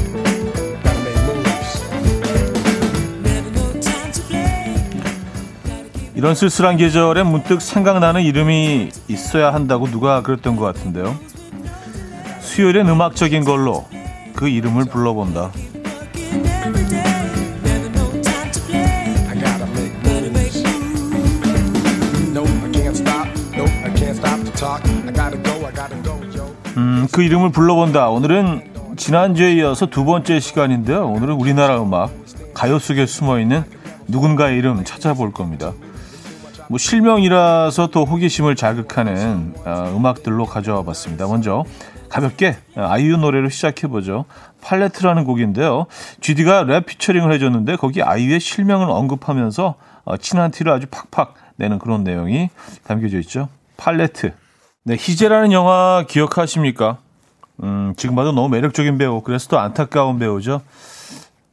[6.15, 11.15] 이런 쓸쓸한 계절에 문득 생각나는 이름이 있어야 한다고 누가 그랬던 것 같은데요.
[12.39, 13.85] 수요일엔 음악적인 걸로
[14.33, 15.51] 그 이름을 불러본다.
[27.11, 28.09] 그 이름을 불러본다.
[28.09, 31.07] 오늘은 지난주에 이어서 두 번째 시간인데요.
[31.07, 32.11] 오늘은 우리나라 음악,
[32.53, 33.63] 가요 속에 숨어 있는
[34.07, 35.73] 누군가의 이름 찾아볼 겁니다.
[36.69, 41.27] 뭐 실명이라서 또 호기심을 자극하는 어, 음악들로 가져와 봤습니다.
[41.27, 41.63] 먼저
[42.09, 44.25] 가볍게 아이유 노래로 시작해보죠.
[44.61, 45.87] 팔레트라는 곡인데요.
[46.21, 52.03] GD가 랩 피처링을 해줬는데 거기 아이유의 실명을 언급하면서 어, 친한 티를 아주 팍팍 내는 그런
[52.03, 52.49] 내용이
[52.85, 53.49] 담겨져 있죠.
[53.77, 54.33] 팔레트.
[54.87, 56.99] 네, 희재라는 영화 기억하십니까?
[57.63, 60.61] 음, 지금 봐도 너무 매력적인 배우, 그래서 또 안타까운 배우죠.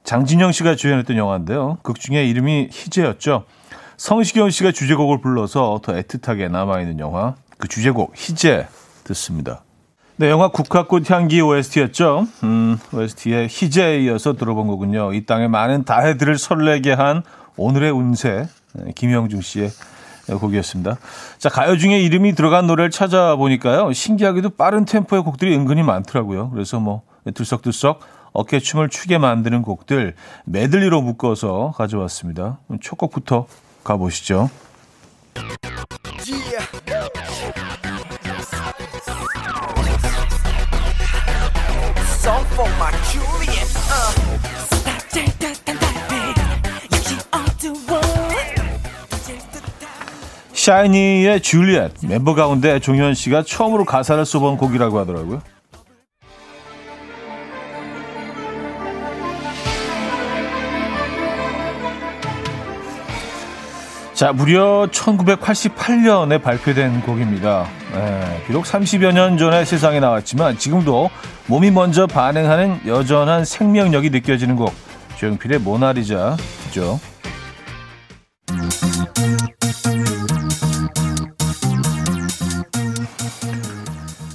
[0.05, 1.79] 장진영 씨가 주연했던 영화인데요.
[1.83, 3.45] 극 중에 이름이 희재였죠.
[3.97, 7.35] 성시경 씨가 주제곡을 불러서 더 애틋하게 남아있는 영화.
[7.57, 8.69] 그 주제곡, 희재,
[9.05, 9.63] 듣습니다.
[10.17, 12.27] 네, 영화 국화꽃 향기 OST였죠.
[12.43, 15.15] 음, OST의 희재에 이어서 들어본 거군요.
[15.15, 17.23] 이 땅의 많은 다해들을 설레게 한
[17.57, 18.47] 오늘의 운세.
[18.75, 19.71] 네, 김영중 씨의
[20.27, 20.99] 곡이었습니다.
[21.39, 23.93] 자, 가요 중에 이름이 들어간 노래를 찾아보니까요.
[23.93, 26.51] 신기하게도 빠른 템포의 곡들이 은근히 많더라고요.
[26.51, 27.03] 그래서 뭐
[27.35, 28.01] 들썩들썩
[28.33, 30.15] 어깨춤을 추게 만드는 곡들
[30.47, 32.59] 메들리로 묶어서 가져왔습니다.
[32.81, 33.47] 첫 곡부터
[33.85, 34.49] 가보시죠.
[50.63, 55.43] 샤이니의 줄리엣 멤버 가운데 종현 씨가 처음으로 가사를 써본 곡이라고 하더라고요.
[64.15, 67.67] 자, 무려 1988년에 발표된 곡입니다.
[67.93, 71.11] 네, 비록 30여 년 전에 세상에 나왔지만 지금도
[71.49, 74.73] 몸이 먼저 반응하는 여전한 생명력이 느껴지는 곡.
[75.17, 77.01] 조용필의 모나리자죠.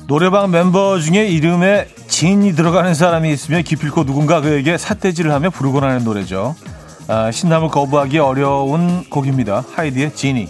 [0.08, 6.06] 노래방 멤버 중에 이름에 진이 들어가는 사람이 있으면 기필코 누군가 그에게 삿대질을 하며 부르곤 하는
[6.06, 6.56] 노래죠.
[7.10, 9.66] 아, 신남을 거부하기 어려운 곡입니다.
[9.76, 10.48] 하이디의 지니.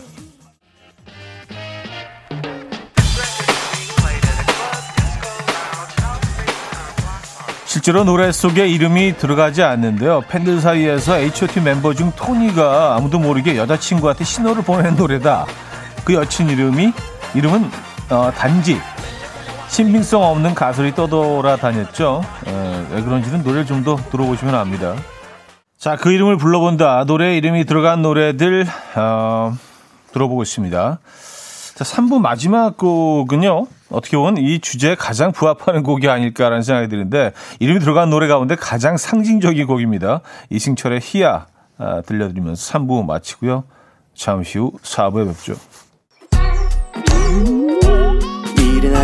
[7.66, 10.22] 실제로 노래 속에 이름이 들어가지 않는데요.
[10.30, 15.48] 팬들 사이에서 H.O.T 멤버 중 토니가 아무도 모르게 여자친구한테 신호를 보낸 노래다.
[16.06, 16.94] 그 여친 이름이
[17.34, 17.72] 이름은
[18.10, 18.80] 어, 단지
[19.70, 22.24] 신빙성 없는 가설이 떠돌아다녔죠.
[22.48, 24.96] 에, 왜 그런지는 노래를 좀 더 들어보시면 압니다.
[25.78, 27.06] 자, 그 이름을 불러본다.
[27.06, 29.54] 노래 이름이 들어간 노래들 어,
[30.14, 31.00] 들어보고 있습니다.
[31.76, 33.68] 자, 3부 마지막 곡은요.
[33.92, 38.98] 어떻게 보면 이 주제에 가장 부합하는 곡이 아닐까라는 생각이 드는데 이름이 들어간 노래 가운데 가장
[38.98, 40.22] 상징적인 곡입니다.
[40.50, 41.46] 이승철의 희야
[41.78, 43.64] 아, 들려드리면서 3부 마치고요.
[44.16, 45.54] 잠시 후 4부에 뵙죠.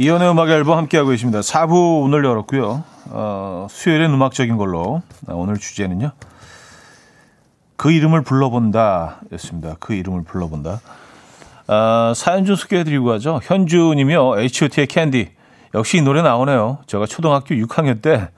[0.00, 6.12] 이현우의 음악 앨범 함께하고 계십니다 4부 오늘 열었고요 어, 수요일엔 음악적인 걸로 아, 오늘 주제는요.
[7.76, 9.74] 그 이름을 불러본다 였습니다.
[9.80, 10.80] 그 이름을 불러본다.
[11.66, 13.40] 아, 사연 좀 소개해드리고 가죠.
[13.42, 14.38] 현주님이요.
[14.38, 15.30] H.O.T의 캔디.
[15.74, 16.78] 역시 이 노래 나오네요.
[16.86, 18.28] 제가 초등학교 6학년 때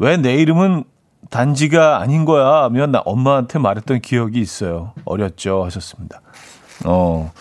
[0.00, 0.84] 왜 내 이름은
[1.30, 4.92] 단지가 아닌 거야 하면 나 엄마한테 말했던 기억이 있어요.
[5.06, 6.20] 어렸죠 하셨습니다.
[6.84, 7.32] 어,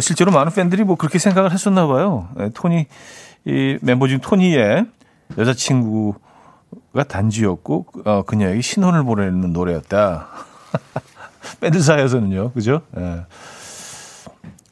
[0.00, 2.28] 실제로 많은 팬들이 뭐 그렇게 생각을 했었나 봐요.
[2.36, 2.86] 네, 토니
[3.44, 4.86] 이 멤버 중 토니의
[5.38, 10.28] 여자친구가 단지였고 어, 그녀에게 신혼을 보내는 노래였다.
[11.60, 12.82] 밴드 사이에서는요, 그죠?
[12.96, 13.24] 예.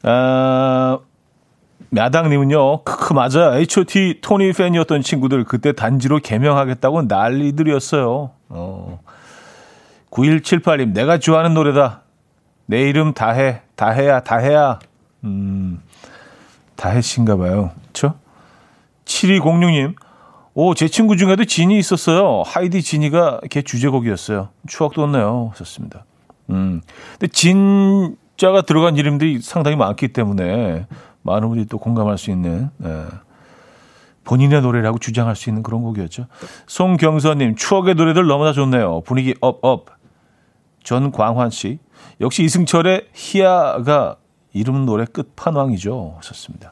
[0.03, 0.99] 아,
[1.95, 3.55] 야당님은요, 크크 맞아.
[3.55, 4.19] H.O.T.
[4.21, 8.31] 토니 팬이었던 친구들 그때 단지로 개명하겠다고 난리들이었어요.
[8.49, 8.99] 어.
[10.09, 12.01] 9178님, 내가 좋아하는 노래다.
[12.65, 14.79] 내 이름 다해, 다해야, 다해야.
[15.23, 15.81] 음,
[16.75, 17.71] 다해 씨인가 봐요.
[17.87, 18.15] 그쵸?
[19.05, 19.95] 7206님,
[20.55, 22.43] 오, 제 친구 중에도 진이 있었어요.
[22.45, 24.49] 하이디 진이가 걔 주제곡이었어요.
[24.67, 25.49] 추억 돋네요.
[25.51, 26.05] 하셨습니다.
[26.49, 26.81] 음.
[27.13, 30.85] 근데 진자가 들어간 이름들이 상당히 많기 때문에
[31.23, 33.05] 많은 분들이 또 공감할 수 있는, 예.
[34.25, 36.27] 본인의 노래라고 주장할 수 있는 그런 곡이었죠.
[36.67, 39.01] 송경선님, 추억의 노래들 너무나 좋네요.
[39.01, 39.87] 분위기 up, up.
[40.83, 41.79] 전광환 씨.
[42.21, 44.17] 역시 이승철의 희야가
[44.53, 46.15] 이름 노래 끝판왕이죠.
[46.17, 46.71] 하셨습니다.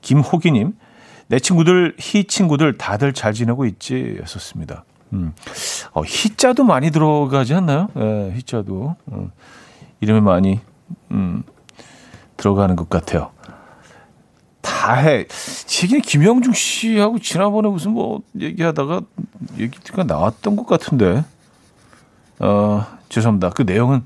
[0.00, 0.76] 김호기님,
[1.28, 4.18] 내 친구들, 희 친구들 다들 잘 지내고 있지?
[4.20, 4.84] 였었습니다.
[5.12, 5.32] 음.
[5.92, 7.88] 어, 희자도 많이 들어가지 않나요?
[7.96, 8.96] 예, 희자도.
[9.12, 9.30] 음,
[10.00, 10.60] 이름에 많이,
[11.10, 11.42] 음,
[12.36, 13.30] 들어가는 것 같아요.
[14.60, 15.26] 다해.
[15.28, 19.02] 지금 김영중 씨하고 지난번에 무슨 뭐 얘기하다가
[19.58, 21.24] 얘기가 나왔던 것 같은데.
[22.40, 23.50] 어, 죄송합니다.
[23.50, 24.04] 그 내용은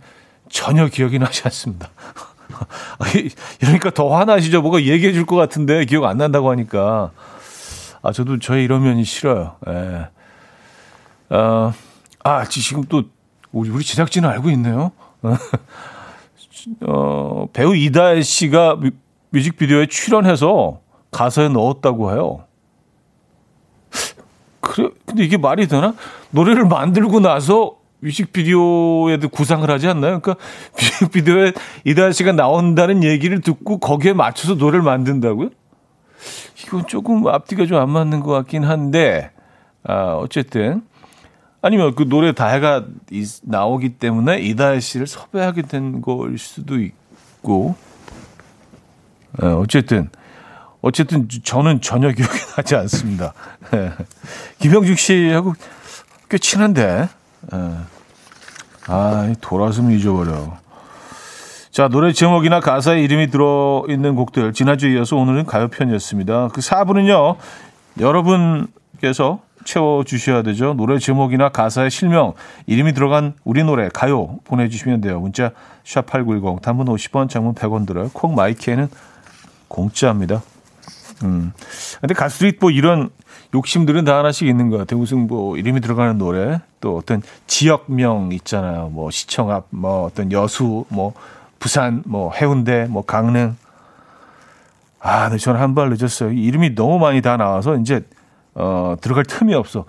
[0.50, 1.88] 전혀 기억이 나지 않습니다.
[3.60, 4.62] 이러니까 더 화나시죠?
[4.62, 7.10] 뭐가 얘기해 줄 것 같은데 기억 안 난다고 하니까.
[8.02, 9.56] 아, 저도 저의 이런 면이 싫어요.
[9.68, 10.08] 예.
[11.34, 11.72] 어,
[12.22, 13.02] 아, 지금 또
[13.52, 14.92] 우리, 우리 제작진은 알고 있네요.
[16.86, 18.90] 어, 배우 이다혜 씨가 뮤,
[19.30, 20.80] 뮤직비디오에 출연해서
[21.10, 22.44] 가사에 넣었다고 해요.
[24.60, 25.94] 그래, 근데 이게 말이 되나?
[26.30, 27.76] 노래를 만들고 나서
[28.06, 30.20] 뮤직비디오에도 구상을 하지 않나요?
[30.20, 30.36] 그러니까
[30.78, 31.52] 뮤직비디오에
[31.84, 35.50] 이다은 씨가 나온다는 얘기를 듣고 거기에 맞춰서 노래를 만든다고요?
[36.64, 39.30] 이건 조금 앞뒤가 좀 안 맞는 것 같긴 한데,
[39.84, 40.82] 아, 어쨌든.
[41.62, 42.84] 아니면 그 노래 다해가
[43.42, 47.74] 나오기 때문에 이다혜 씨를 섭외하게 된 걸 수도 있고,
[49.40, 50.08] 아, 어쨌든,
[50.80, 53.34] 어쨌든 저는 전혀 기억이 나지 않습니다.
[53.74, 53.92] 예.
[54.60, 55.54] 김영중 씨하고
[56.30, 57.08] 꽤 친한데,
[57.52, 57.58] 예.
[58.88, 60.58] 아, 돌아서면 잊어버려.
[61.70, 66.48] 자, 노래 제목이나 가사에 이름이 들어있는 곡들, 지난주에 이어서 오늘은 가요편이었습니다.
[66.48, 67.36] 그 4부는요,
[68.00, 70.74] 여러분께서 채워주셔야 되죠.
[70.74, 72.32] 노래 제목이나 가사의 실명,
[72.66, 75.20] 이름이 들어간 우리 노래, 가요 보내주시면 돼요.
[75.20, 75.50] 문자
[75.84, 78.08] 샵8910, 단문 50원, 장문 100원 들어요.
[78.12, 78.88] 콩 마이키에는
[79.68, 80.42] 공짜입니다.
[81.24, 81.52] 음.
[82.00, 83.10] 근데 가수들이 뭐 이런
[83.54, 84.98] 욕심들은 다 하나씩 있는 것 같아요.
[84.98, 88.88] 무슨 뭐 이름이 들어가는 노래, 또 어떤 지역명 있잖아요.
[88.90, 91.14] 뭐 시청 앞, 뭐 어떤 여수, 뭐
[91.58, 93.56] 부산, 뭐 해운대, 뭐 강릉.
[95.00, 96.32] 아, 근데 저는 한 발 늦었어요.
[96.32, 98.02] 이름이 너무 많이 다 나와서 이제
[98.54, 99.84] 어, 들어갈 틈이 없어.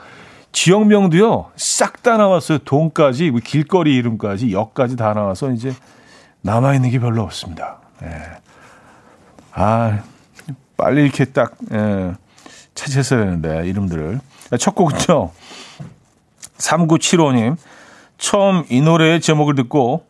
[0.51, 2.59] 지역명도요, 싹 다 나왔어요.
[2.59, 5.73] 동까지, 뭐 길거리 이름까지, 역까지 다 나와서 이제
[6.41, 7.79] 남아있는 게 별로 없습니다.
[8.03, 8.07] 예.
[9.53, 9.99] 아,
[10.77, 12.13] 빨리 이렇게 딱, 예,
[12.75, 14.19] 찾았어야 되는데, 이름들을.
[14.59, 15.31] 첫 곡은요,
[16.57, 17.57] 3975님,
[18.17, 20.05] 처음 이 노래의 제목을 듣고,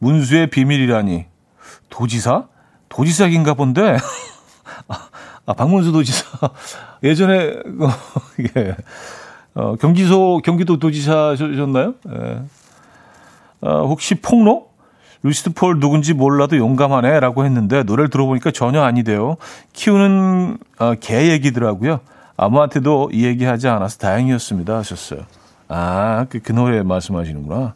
[0.00, 1.26] 문수의 비밀이라니,
[1.88, 2.48] 도지사?
[2.88, 3.96] 도지사인가 본데?
[5.46, 6.50] 아, 박문수 도지사.
[7.02, 7.50] 예전에,
[7.80, 7.90] 어,
[8.56, 8.76] 예.
[9.54, 11.94] 어, 경기도, 경기도 도지사셨나요?
[12.08, 12.42] 예.
[13.60, 14.69] 어, 혹시 폭로?
[15.22, 19.36] 루시드 폴 누군지 몰라도 용감하네 라고 했는데 노래를 들어보니까 전혀 아니대요.
[19.72, 22.00] 키우는 어, 개 얘기더라고요.
[22.36, 25.20] 아무한테도 이 얘기 하지 않아서 다행이었습니다 하셨어요.
[25.68, 27.74] 아, 그, 그 노래 말씀하시는구나.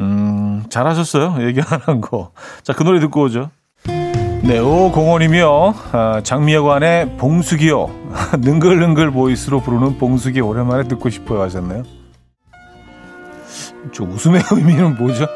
[0.00, 1.36] 음, 잘하셨어요.
[1.46, 2.30] 얘기 안 한 거.
[2.62, 3.50] 자, 그 노래 듣고 오죠.
[4.42, 7.90] 네, 오공원이며 아, 장미여관의 봉숙이요.
[8.40, 11.84] 능글능글 보이스로 부르는 봉숙이 오랜만에 듣고 싶어요 하셨네요.
[13.92, 15.26] 저 웃음의 의미는 뭐죠?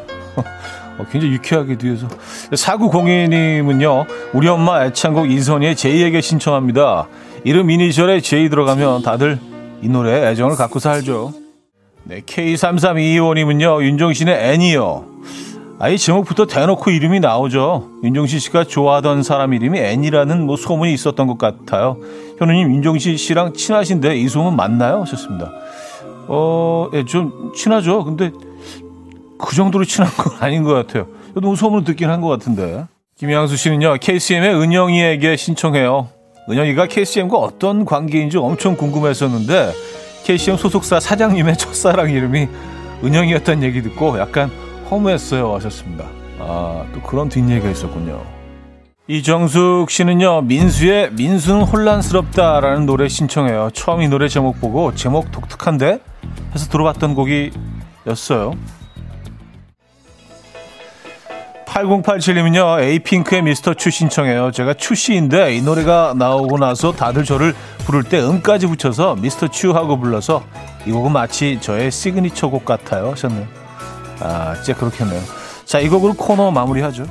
[0.99, 2.09] 어, 굉장히 유쾌하게 뒤에서.
[2.55, 7.09] 사구공인님은요, 우리 엄마 애창곡 이선희의 제이에게 신청합니다.
[7.45, 9.39] 이름 이니셜에 제이 들어가면 다들
[9.83, 11.33] 이 노래 애정을 갖고 살죠.
[12.05, 15.17] 네, K3325님은요, 윤종신의 애니요.
[15.79, 17.91] 아예 제목부터 대놓고 이름이 나오죠.
[18.03, 21.99] 윤종신 씨가 좋아하던 사람 이름이 앤이라는 뭐 소문이 있었던 것 같아요.
[22.39, 25.03] 현우님 윤종신 씨랑 친하신데 이 소문 맞나요?
[25.03, 25.53] 하셨습니다.
[26.29, 28.05] 어, 예, 좀 친하죠.
[28.05, 28.31] 근데
[29.39, 31.07] 그 정도로 친한 건 아닌 것 같아요.
[31.35, 32.85] 너무 소문을 듣긴 한 것 같은데.
[33.19, 36.09] 김양수 씨는요, KCM의 은영이에게 신청해요.
[36.51, 39.73] 은영이가 KCM과 어떤 관계인지 엄청 궁금했었는데,
[40.25, 42.49] KCM 소속사 사장님의 첫사랑 이름이
[43.05, 44.51] 은영이었다는 얘기 듣고 약간
[44.91, 46.05] 허무했어요 하셨습니다.
[46.39, 48.23] 아, 또 그런 뒷얘기가 있었군요.
[49.09, 53.71] 이정숙 씨는요, 민수의 민수는 혼란스럽다라는 노래 신청해요.
[53.73, 56.01] 처음 이 노래 제목 보고 제목 독특한데?
[56.55, 58.53] 해서 들어봤던 곡이었어요.
[61.77, 64.51] 8087님은요, 에이핑크의 미스터 추 신청해요.
[64.51, 67.55] 제가 추씨인데 이 노래가 나오고 나서 다들 저를
[67.85, 70.43] 부를 때 음까지 붙여서 미스터 추 하고 불러서
[70.87, 73.11] 이 곡은 마치 저의 시그니처 곡 같아요.
[73.11, 73.47] 하셨네요.
[74.21, 75.21] 아, 진짜 그렇겠네요.
[75.67, 77.05] 자, 이 곡으로 코너 마무리하죠.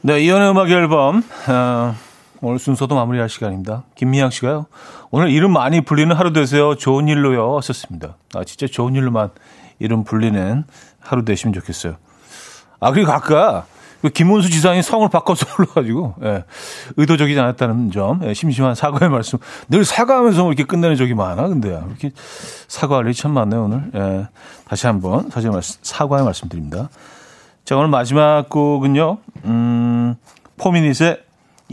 [0.00, 1.22] 네, 이연의 음악 앨범.
[1.46, 1.94] 어,
[2.42, 3.84] 오늘 순서도 마무리할 시간입니다.
[3.94, 4.66] 김미양 씨가요.
[5.12, 6.74] 오늘 이름 많이 불리는 하루 되세요.
[6.74, 7.60] 좋은 일로요.
[7.60, 8.16] 썼습니다.
[8.34, 9.30] 아, 진짜 좋은 일로만
[9.78, 10.64] 이름 불리는
[10.98, 11.94] 하루 되시면 좋겠어요.
[12.80, 13.64] 아, 그리고 아까
[14.00, 16.44] 그 김문수 지사님 성을 바꿔서 불러가지고 예,
[16.96, 19.38] 의도적이지 않았다는 점 예, 심심한 사과의 말씀
[19.68, 22.10] 늘 사과하면서 이렇게 끝내는 적이 많아 근데 이렇게
[22.66, 24.28] 사과할 일이 참 많네요 오늘 예,
[24.66, 26.88] 다시 한번 사죄 말씀 사과의 말씀 드립니다
[27.64, 30.16] 자 오늘 마지막 곡은요 음,
[30.56, 31.22] 포미닛의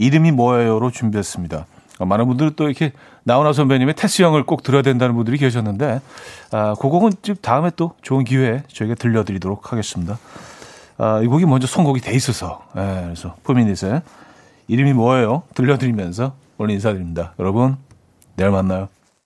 [0.00, 1.66] 이름이 뭐예요로 준비했습니다
[2.00, 2.92] 아, 많은 분들은 또 이렇게
[3.24, 6.00] 나훈아 선배님의 테스 형을 꼭 들어야 된다는 분들이 계셨는데
[6.50, 10.18] 아, 그 곡은 다음에 또 좋은 기회에 저희가 들려드리도록 하겠습니다.
[10.96, 14.02] 아, 이 곡이 먼저 선곡이 돼 있어서 예, 그래서 포미닛의
[14.68, 15.42] 이름이 뭐예요?
[15.54, 17.34] 들려드리면서 오늘 인사드립니다.
[17.38, 17.76] 여러분
[18.36, 18.88] 내일 만나요.